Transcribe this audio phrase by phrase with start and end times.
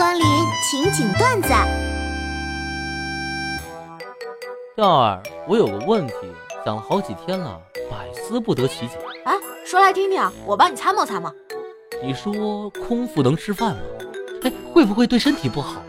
[0.00, 0.24] 光临
[0.62, 1.48] 情景段子。
[4.74, 6.14] 钓儿，我有个问题，
[6.64, 7.60] 想了好几天了，
[7.90, 8.96] 百思不得其解。
[9.26, 11.30] 哎，说来听听，我帮你参谋参谋。
[12.02, 13.80] 你说空腹能吃饭吗？
[14.44, 15.84] 哎，会不会对身体不好啊？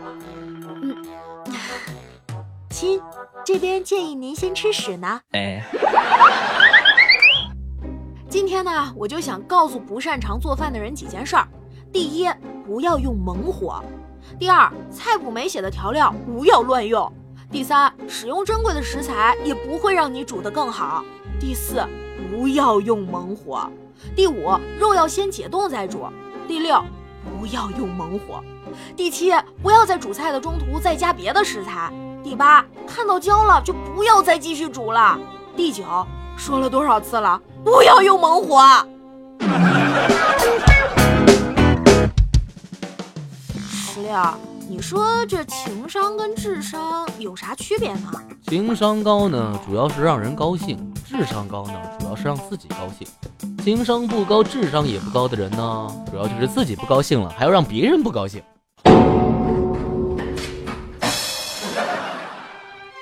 [0.82, 0.94] 嗯，
[2.68, 3.00] 亲，
[3.46, 5.22] 这边建议您先吃屎呢。
[5.30, 5.64] 哎，
[8.28, 11.48] 今天呢，我就想告诉不擅长做饭的人几件事儿。
[11.92, 12.26] 第一，
[12.66, 13.82] 不要用猛火；
[14.38, 17.06] 第二，菜谱没写的调料不要乱用；
[17.50, 21.04] 第三，使用珍贵的食材也不会让你煮得更好；
[21.38, 21.86] 第四，
[22.30, 23.68] 不要用猛火；
[24.16, 26.08] 第五，肉要先解冻再煮；
[26.48, 26.82] 第六，
[27.38, 28.40] 不要用猛火；
[28.96, 29.30] 第七，
[29.62, 31.92] 不要在煮菜的中途再加别的食材；
[32.24, 35.18] 第八，看到焦了就不要再继续煮了；
[35.54, 35.84] 第九，
[36.38, 38.58] 说了多少次了，不要用猛火。
[44.12, 44.22] 石榴，
[44.68, 48.12] 你说这情商跟智商有啥区别呢？
[48.46, 53.08] 情商高呢，主要是让人高兴；智商高呢，主要是让自己高兴。
[53.64, 58.42] 情商不高、智商也不高的人呢，主要就是自己不高兴了，还要让别人不高兴。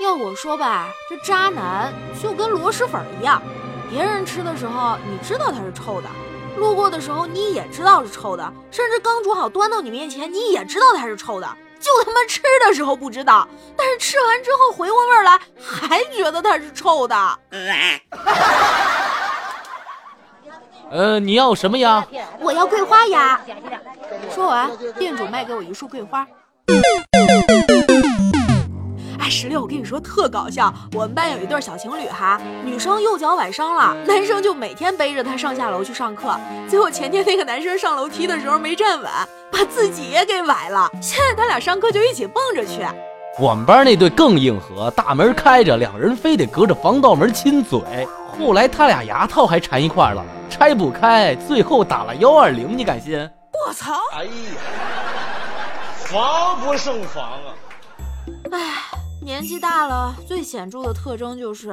[0.01, 3.43] 要我说吧，这渣男就跟螺蛳粉一样，
[3.91, 6.09] 别人吃的时候你知道它是臭的。
[6.57, 11.47] 路过的时候你也知道是臭的，甚至刚煮好端到你面前你也知道它是臭的，
[11.81, 17.39] 就他妈吃的时候不知道，但是吃完之后回过味来还觉得它是臭的。
[20.91, 22.05] 呃，你要什么呀？
[22.41, 23.41] 我要桂花鸭。
[24.35, 26.27] 说完，店主卖给我一束桂花。
[29.31, 30.75] 十六，我跟你说特搞笑。
[30.93, 36.37] 我们班有一对小情侣哈，女生右脚崴伤了，男生就每天背着她上下楼去上课。
[36.69, 39.09] 结果前天那个男生上楼梯的时候没站稳，
[39.53, 40.91] 把自己也给崴了。
[41.01, 42.85] 现在他俩上课就一起蹦着去。
[43.39, 47.81] 我们班那对更硬核，大门开着，两人非得隔着防盗门亲嘴。
[48.37, 53.17] 后来他俩牙套还缠一块了，拆不开，最后打了幺二零，你敢信？
[53.67, 53.95] 我操！
[54.17, 54.31] 哎呀，
[55.97, 57.55] 防不胜防啊！
[58.51, 59.00] 哎。
[59.23, 61.71] 年纪大了，最显著的特征就是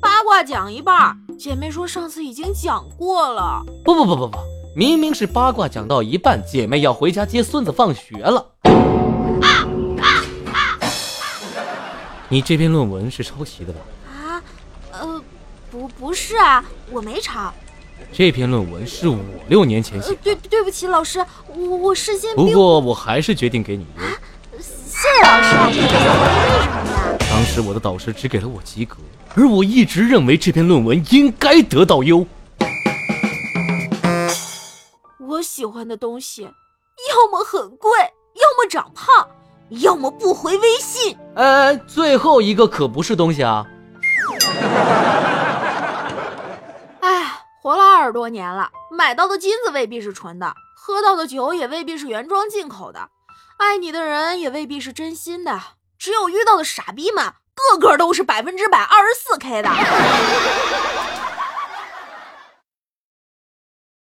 [0.00, 1.16] 八卦讲一半。
[1.38, 3.62] 姐妹说上次已经讲过了。
[3.84, 4.38] 不不不不不，
[4.74, 8.44] 明明是八卦讲到一半，姐妹要回家接孙子放学了。
[12.28, 13.80] 你这篇论文是抄袭的吧？
[14.12, 14.42] 啊，
[14.90, 15.22] 呃，
[15.70, 17.54] 不不是啊，我没抄。
[18.12, 20.16] 这篇论文是五六年前写的。
[20.16, 22.34] 对对不起，老师，我我事先。
[22.34, 24.02] 不过我还是决定给你优。
[24.60, 25.80] 谢谢老师，
[27.58, 28.98] 时我的导师只给了我及格，
[29.34, 32.24] 而我一直认为这篇论文应该得到优。
[35.18, 37.90] 我喜欢的东西，要么很贵，
[38.34, 39.28] 要么长胖，
[39.70, 41.16] 要么不回微信。
[41.34, 43.66] 呃，最后一个可不是东西啊。
[47.00, 53.08] 哎，活了二十多年了，买到的金子未必是纯的，喝到的酒也未必是原装进口的。
[53.58, 55.60] 爱你的人也未必是真心的，
[55.98, 61.17] 只有遇到的傻逼们，个个都是百分之百二十四 K 的。